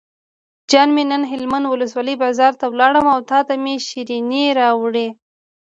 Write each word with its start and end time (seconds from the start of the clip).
جان 0.69 0.89
مې 0.95 1.03
نن 1.11 1.21
هلمند 1.31 1.65
ولسوالۍ 1.67 2.15
بازار 2.23 2.53
ته 2.59 2.65
لاړم 2.79 3.05
او 3.15 3.19
تاته 3.31 3.53
مې 3.63 3.75
شیرینۍ 3.87 4.45
راوړې. 4.59 5.07